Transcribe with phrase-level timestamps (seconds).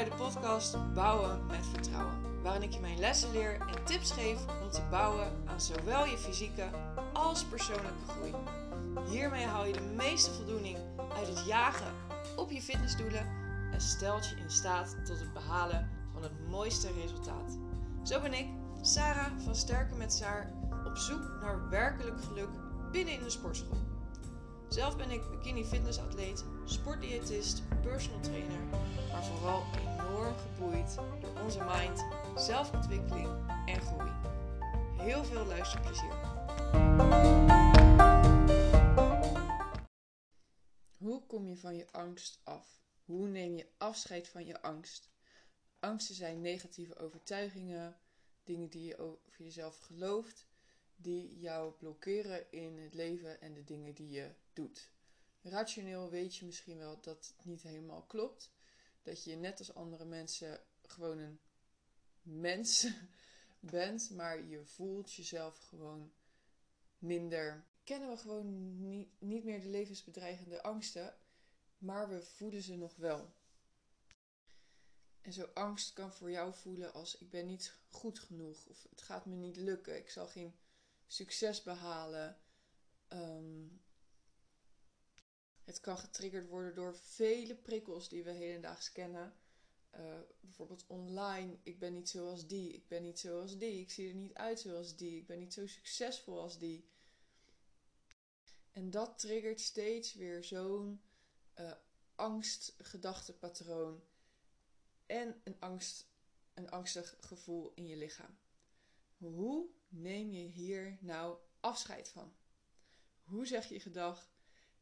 [0.00, 4.38] bij de podcast Bouwen met Vertrouwen, waarin ik je mijn lessen leer en tips geef
[4.62, 6.68] om te bouwen aan zowel je fysieke
[7.12, 8.34] als persoonlijke groei.
[9.10, 10.78] Hiermee haal je de meeste voldoening
[11.16, 11.94] uit het jagen
[12.36, 13.26] op je fitnessdoelen
[13.72, 17.58] en stelt je in staat tot het behalen van het mooiste resultaat.
[18.02, 18.46] Zo ben ik,
[18.80, 20.52] Sarah van Sterken met Saar,
[20.86, 22.50] op zoek naar werkelijk geluk
[22.92, 23.78] binnen in de sportschool.
[24.68, 28.60] Zelf ben ik bikini fitnessatleet, sportdiëtist, personal trainer,
[29.12, 29.64] maar vooral
[30.20, 32.04] enorm geboeid door onze mind,
[32.40, 33.28] zelfontwikkeling
[33.66, 34.10] en groei.
[34.96, 36.14] Heel veel luisterplezier.
[40.98, 42.80] Hoe kom je van je angst af?
[43.04, 45.10] Hoe neem je afscheid van je angst?
[45.78, 47.96] Angsten zijn negatieve overtuigingen,
[48.44, 50.46] dingen die je over jezelf gelooft,
[50.96, 54.90] die jou blokkeren in het leven en de dingen die je doet.
[55.42, 58.50] Rationeel weet je misschien wel dat het niet helemaal klopt.
[59.02, 61.40] Dat je net als andere mensen gewoon een
[62.22, 62.86] mens
[63.60, 66.12] bent, maar je voelt jezelf gewoon
[66.98, 67.64] minder.
[67.84, 71.14] Kennen we gewoon niet, niet meer de levensbedreigende angsten,
[71.78, 73.32] maar we voelen ze nog wel.
[75.20, 79.02] En zo angst kan voor jou voelen als ik ben niet goed genoeg of het
[79.02, 80.54] gaat me niet lukken, ik zal geen
[81.06, 82.38] succes behalen.
[83.08, 83.66] Ehm,
[85.70, 89.34] het kan getriggerd worden door vele prikkels die we hedendaags kennen.
[89.94, 91.58] Uh, bijvoorbeeld online.
[91.62, 92.72] Ik ben niet zoals die.
[92.72, 93.80] Ik ben niet zoals die.
[93.80, 95.16] Ik zie er niet uit zoals die.
[95.18, 96.88] Ik ben niet zo succesvol als die.
[98.72, 101.02] En dat triggert steeds weer zo'n
[101.58, 101.72] uh,
[102.14, 104.02] angstgedachtepatroon.
[105.06, 106.06] En een, angst,
[106.54, 108.38] een angstig gevoel in je lichaam.
[109.16, 112.34] Hoe neem je hier nou afscheid van?
[113.22, 114.30] Hoe zeg je gedag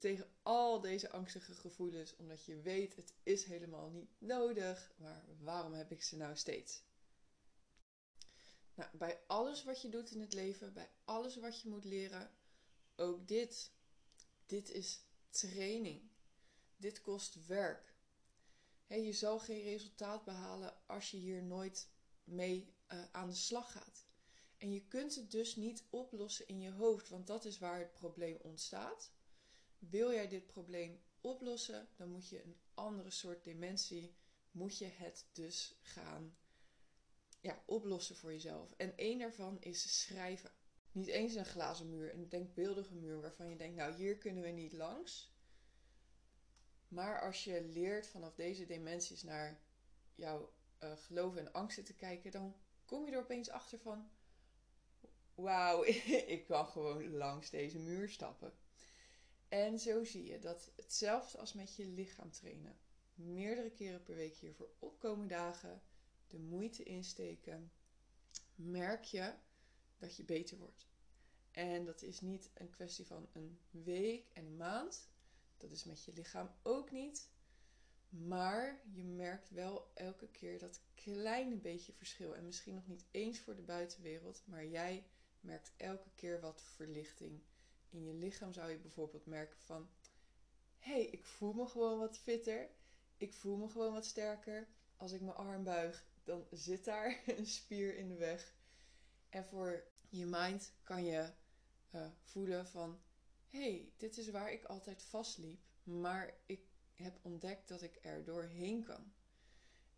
[0.00, 5.72] tegen al deze angstige gevoelens, omdat je weet het is helemaal niet nodig, maar waarom
[5.72, 6.82] heb ik ze nou steeds?
[8.74, 12.30] Nou, bij alles wat je doet in het leven, bij alles wat je moet leren,
[12.96, 13.70] ook dit.
[14.46, 16.10] Dit is training.
[16.76, 17.94] Dit kost werk.
[18.86, 21.88] je zal geen resultaat behalen als je hier nooit
[22.24, 24.04] mee uh, aan de slag gaat.
[24.56, 27.92] En je kunt het dus niet oplossen in je hoofd, want dat is waar het
[27.92, 29.10] probleem ontstaat.
[29.80, 34.14] Wil jij dit probleem oplossen, dan moet je een andere soort dimensie,
[34.50, 36.36] moet je het dus gaan
[37.40, 38.72] ja, oplossen voor jezelf.
[38.76, 40.50] En één daarvan is schrijven.
[40.92, 44.48] Niet eens een glazen muur, een denkbeeldige muur waarvan je denkt, nou hier kunnen we
[44.48, 45.34] niet langs.
[46.88, 49.60] Maar als je leert vanaf deze dimensies naar
[50.14, 54.10] jouw uh, geloven en angsten te kijken, dan kom je er opeens achter van,
[55.34, 55.84] wauw,
[56.36, 58.52] ik kan gewoon langs deze muur stappen.
[59.50, 62.78] En zo zie je dat hetzelfde als met je lichaam trainen.
[63.14, 65.82] Meerdere keren per week hiervoor opkomen dagen,
[66.26, 67.72] de moeite insteken,
[68.54, 69.34] merk je
[69.98, 70.86] dat je beter wordt.
[71.50, 75.08] En dat is niet een kwestie van een week en een maand.
[75.56, 77.28] Dat is met je lichaam ook niet.
[78.08, 82.36] Maar je merkt wel elke keer dat kleine beetje verschil.
[82.36, 85.06] En misschien nog niet eens voor de buitenwereld, maar jij
[85.40, 87.40] merkt elke keer wat verlichting.
[87.90, 89.90] In je lichaam zou je bijvoorbeeld merken van...
[90.78, 92.70] Hé, hey, ik voel me gewoon wat fitter.
[93.16, 94.68] Ik voel me gewoon wat sterker.
[94.96, 98.54] Als ik mijn arm buig, dan zit daar een spier in de weg.
[99.28, 101.32] En voor je mind kan je
[101.90, 103.00] uh, voelen van...
[103.48, 105.60] Hé, hey, dit is waar ik altijd vastliep.
[105.82, 106.60] Maar ik
[106.94, 109.12] heb ontdekt dat ik er doorheen kan.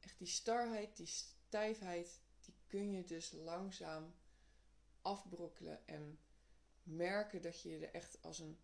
[0.00, 4.14] Echt die starheid, die stijfheid, die kun je dus langzaam
[5.02, 6.18] afbrokkelen en
[6.82, 8.58] merken dat je er echt als een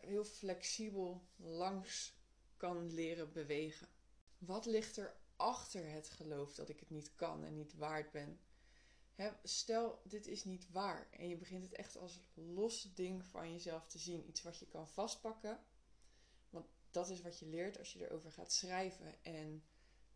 [0.00, 2.14] heel flexibel langs
[2.56, 3.88] kan leren bewegen.
[4.38, 8.40] Wat ligt er achter het geloof dat ik het niet kan en niet waard ben?
[9.42, 13.86] stel, dit is niet waar en je begint het echt als los ding van jezelf
[13.86, 14.28] te zien.
[14.28, 15.60] Iets wat je kan vastpakken.
[16.50, 19.64] Want dat is wat je leert als je erover gaat schrijven en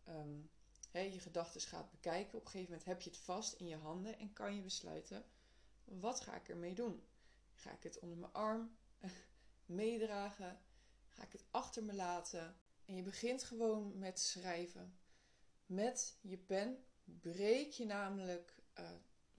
[0.07, 0.49] um,
[0.91, 2.37] je gedachten gaat bekijken.
[2.37, 5.25] Op een gegeven moment heb je het vast in je handen en kan je besluiten:
[5.99, 7.03] wat ga ik ermee doen?
[7.53, 8.77] Ga ik het onder mijn arm
[9.65, 10.59] meedragen?
[11.07, 12.55] Ga ik het achter me laten?
[12.85, 14.97] En je begint gewoon met schrijven.
[15.65, 18.89] Met je pen breek je namelijk uh,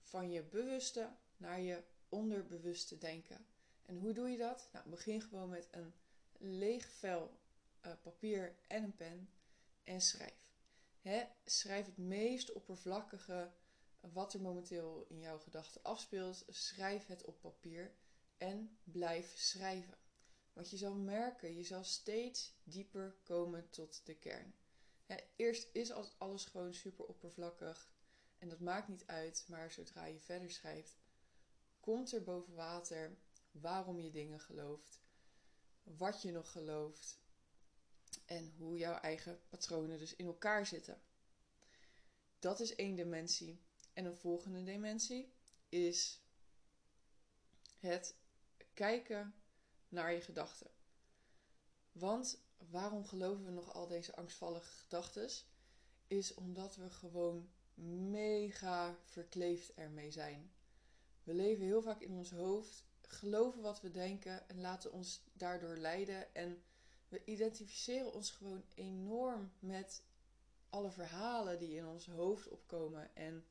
[0.01, 3.45] van je bewuste naar je onderbewuste denken.
[3.85, 4.69] En hoe doe je dat?
[4.71, 5.93] Nou, begin gewoon met een
[6.37, 7.39] leeg vel
[7.85, 9.29] uh, papier en een pen
[9.83, 10.43] en schrijf
[11.45, 13.51] schrijf het meest oppervlakkige
[14.11, 16.45] wat er momenteel in jouw gedachten afspeelt.
[16.47, 17.93] Schrijf het op papier
[18.37, 19.97] en blijf schrijven.
[20.53, 24.55] Want je zal merken, je zal steeds dieper komen tot de kern.
[25.35, 27.91] eerst is alles gewoon super oppervlakkig
[28.37, 30.97] en dat maakt niet uit, maar zodra je verder schrijft,
[31.79, 33.17] komt er boven water
[33.51, 35.01] waarom je dingen gelooft,
[35.83, 37.19] wat je nog gelooft
[38.25, 41.01] en hoe jouw eigen patronen dus in elkaar zitten.
[42.39, 43.61] Dat is één dimensie.
[43.93, 45.33] En een volgende dimensie
[45.69, 46.21] is
[47.79, 48.15] het
[48.73, 49.35] kijken
[49.89, 50.71] naar je gedachten.
[51.91, 55.29] Want waarom geloven we nog al deze angstvallige gedachten?
[56.07, 57.49] Is omdat we gewoon
[58.11, 60.51] mega verkleefd ermee zijn.
[61.23, 65.77] We leven heel vaak in ons hoofd, geloven wat we denken en laten ons daardoor
[65.77, 66.35] leiden.
[66.35, 66.63] En
[67.07, 70.03] we identificeren ons gewoon enorm met
[70.69, 73.15] alle verhalen die in ons hoofd opkomen.
[73.15, 73.45] En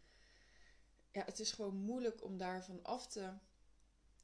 [1.12, 3.32] ja, het is gewoon moeilijk om daarvan af te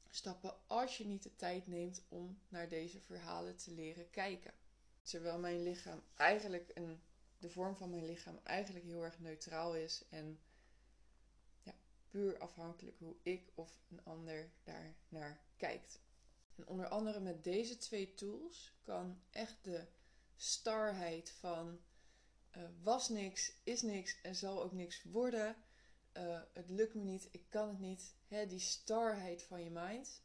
[0.09, 4.53] stappen als je niet de tijd neemt om naar deze verhalen te leren kijken.
[5.01, 7.01] Terwijl mijn lichaam eigenlijk een,
[7.37, 10.39] de vorm van mijn lichaam eigenlijk heel erg neutraal is en
[11.61, 11.73] ja,
[12.09, 15.99] puur afhankelijk hoe ik of een ander daar naar kijkt.
[16.55, 19.87] En onder andere met deze twee tools kan echt de
[20.35, 21.79] starheid van
[22.57, 25.55] uh, was niks, is niks en zal ook niks worden.
[26.19, 28.15] Uh, het lukt me niet, ik kan het niet.
[28.27, 30.21] Hè, die starheid van je mind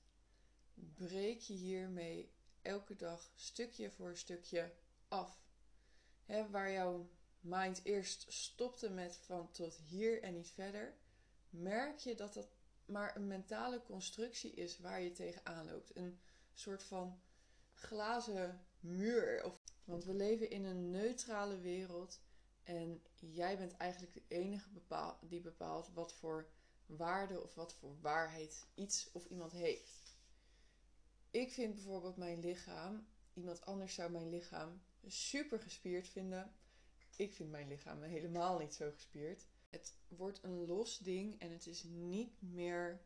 [0.95, 2.33] breek je hiermee
[2.63, 4.73] elke dag stukje voor stukje
[5.09, 5.43] af.
[6.25, 7.11] Hè, waar jouw
[7.41, 10.95] mind eerst stopte met van tot hier en niet verder,
[11.51, 12.49] merk je dat dat
[12.85, 15.97] maar een mentale constructie is waar je tegenaan loopt.
[15.97, 16.21] Een
[16.53, 17.21] soort van
[17.73, 19.53] glazen muur.
[19.85, 22.21] Want we leven in een neutrale wereld
[22.65, 24.69] en jij bent eigenlijk de enige
[25.21, 26.49] die bepaalt wat voor
[26.87, 30.19] waarde of wat voor waarheid iets of iemand heeft.
[31.31, 36.55] Ik vind bijvoorbeeld mijn lichaam, iemand anders zou mijn lichaam super gespierd vinden.
[37.17, 39.47] Ik vind mijn lichaam helemaal niet zo gespierd.
[39.71, 43.01] Het wordt een los ding en het is niet meer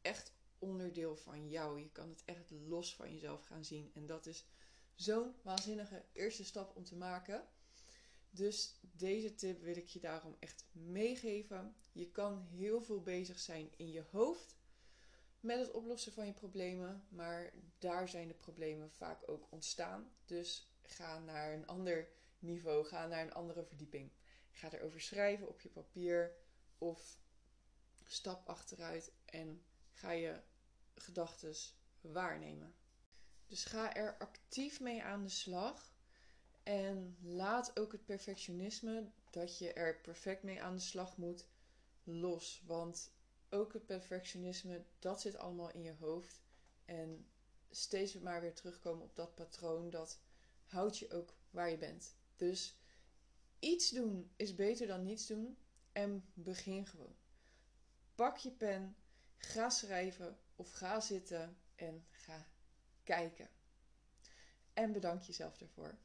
[0.00, 1.80] echt onderdeel van jou.
[1.80, 3.90] Je kan het echt los van jezelf gaan zien.
[3.94, 4.46] En dat is
[4.94, 7.48] zo'n waanzinnige eerste stap om te maken.
[8.30, 11.74] Dus deze tip wil ik je daarom echt meegeven.
[11.92, 14.58] Je kan heel veel bezig zijn in je hoofd
[15.40, 20.12] met het oplossen van je problemen, maar daar zijn de problemen vaak ook ontstaan.
[20.24, 24.12] Dus ga naar een ander niveau, ga naar een andere verdieping.
[24.50, 26.36] Ga erover schrijven op je papier
[26.78, 27.20] of
[28.04, 30.40] stap achteruit en ga je
[30.94, 31.54] gedachten
[32.00, 32.74] waarnemen.
[33.46, 35.89] Dus ga er actief mee aan de slag.
[36.70, 41.46] En laat ook het perfectionisme, dat je er perfect mee aan de slag moet,
[42.04, 42.62] los.
[42.66, 43.12] Want
[43.48, 46.42] ook het perfectionisme, dat zit allemaal in je hoofd.
[46.84, 47.26] En
[47.70, 50.20] steeds maar weer terugkomen op dat patroon, dat
[50.64, 52.16] houdt je ook waar je bent.
[52.36, 52.78] Dus
[53.58, 55.58] iets doen is beter dan niets doen.
[55.92, 57.16] En begin gewoon.
[58.14, 58.96] Pak je pen,
[59.36, 62.46] ga schrijven of ga zitten en ga
[63.02, 63.48] kijken.
[64.72, 65.98] En bedank jezelf daarvoor.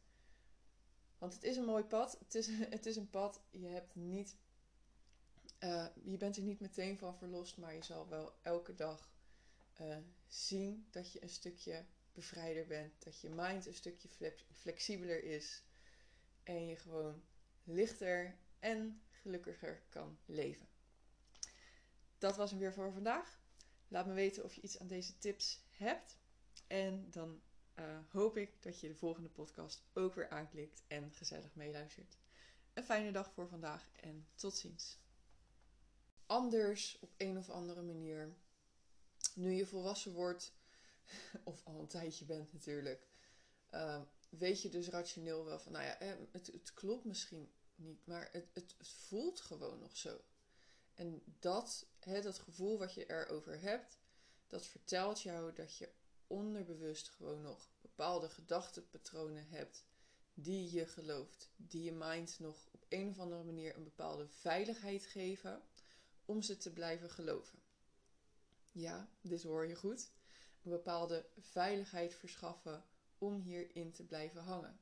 [1.17, 2.17] Want het is een mooi pad.
[2.19, 2.47] Het is,
[2.77, 3.41] het is een pad.
[3.49, 4.35] Je, hebt niet,
[5.59, 9.13] uh, je bent er niet meteen van verlost, maar je zal wel elke dag
[9.81, 9.97] uh,
[10.27, 13.03] zien dat je een stukje bevrijder bent.
[13.03, 14.09] Dat je mind een stukje
[14.51, 15.63] flexibeler is.
[16.43, 17.23] En je gewoon
[17.63, 20.67] lichter en gelukkiger kan leven.
[22.17, 23.39] Dat was hem weer voor vandaag.
[23.87, 26.17] Laat me weten of je iets aan deze tips hebt.
[26.67, 27.41] En dan
[27.79, 32.17] uh, hoop ik dat je de volgende podcast ook weer aanklikt en gezellig meeluistert.
[32.73, 34.99] Een fijne dag voor vandaag en tot ziens.
[36.25, 38.35] Anders op een of andere manier,
[39.33, 40.53] nu je volwassen wordt,
[41.43, 43.07] of al een tijdje bent natuurlijk,
[43.73, 45.97] uh, weet je dus rationeel wel van, nou ja,
[46.31, 50.21] het, het klopt misschien niet, maar het, het, het, voelt gewoon nog zo.
[50.93, 53.99] En dat, hè, dat gevoel wat je erover hebt,
[54.47, 55.89] dat vertelt jou dat je
[56.27, 59.85] onderbewust gewoon nog bepaalde gedachtenpatronen hebt
[60.33, 65.05] die je gelooft, die je mind nog op een of andere manier een bepaalde veiligheid
[65.05, 65.61] geven
[66.25, 67.59] om ze te blijven geloven.
[68.71, 70.11] Ja, dit hoor je goed.
[70.63, 72.83] Een bepaalde veiligheid verschaffen
[73.17, 74.79] om hierin te blijven hangen.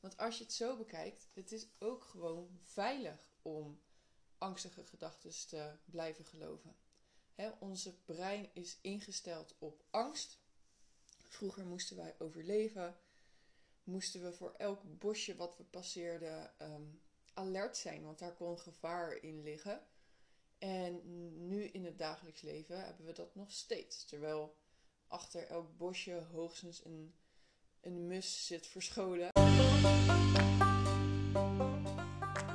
[0.00, 3.80] Want als je het zo bekijkt, het is ook gewoon veilig om
[4.38, 6.76] angstige gedachten te blijven geloven.
[7.58, 10.38] onze brein is ingesteld op angst.
[11.34, 12.96] Vroeger moesten wij overleven.
[13.84, 16.82] Moesten we voor elk bosje wat we passeerden ehm,
[17.34, 19.86] alert zijn, want daar kon gevaar in liggen.
[20.58, 21.00] En
[21.46, 24.04] nu in het dagelijks leven hebben we dat nog steeds.
[24.04, 24.56] Terwijl
[25.06, 27.14] achter elk bosje hoogstens een,
[27.80, 29.28] een mus zit verscholen.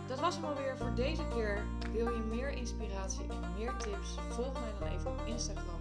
[0.07, 1.67] Dat was hem alweer voor deze keer.
[1.91, 4.15] Wil je meer inspiratie en meer tips?
[4.29, 5.79] Volg mij dan even op Instagram,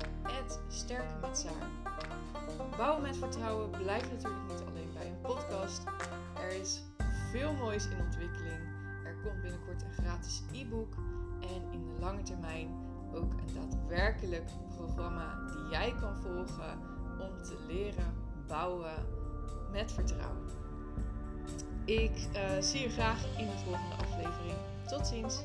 [0.68, 1.68] sterken met.
[2.76, 5.82] Bouwen met vertrouwen blijft natuurlijk niet alleen bij een podcast.
[6.35, 6.82] Er is
[7.30, 8.61] veel moois in ontwikkeling.
[9.04, 10.94] Er komt binnenkort een gratis e-book.
[11.40, 12.68] En in de lange termijn
[13.14, 16.78] ook een daadwerkelijk programma die jij kan volgen
[17.20, 18.14] om te leren
[18.47, 19.06] bouwen
[19.73, 20.47] met vertrouwen.
[21.85, 24.58] Ik uh, zie je graag in de volgende aflevering.
[24.87, 25.44] Tot ziens!